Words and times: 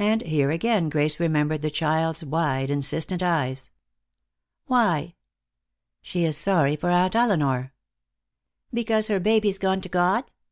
And 0.00 0.22
here 0.22 0.50
again 0.50 0.88
Grace 0.88 1.20
remembered 1.20 1.62
the 1.62 1.70
child's 1.70 2.24
wide, 2.24 2.70
insistent 2.70 3.22
eyes. 3.22 3.70
"Why?" 4.66 5.14
"She 6.02 6.24
is 6.24 6.36
sorry 6.36 6.74
for 6.74 6.90
Aunt 6.90 7.14
Elinor." 7.14 7.72
"Because 8.72 9.06
her 9.06 9.20
baby's 9.20 9.58
gone 9.58 9.80
to 9.82 9.88
God? 9.88 10.24